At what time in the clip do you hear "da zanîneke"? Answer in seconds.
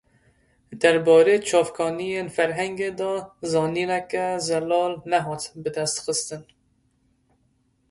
2.99-4.25